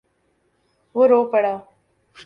[0.95, 1.57] وہ رو پڑا۔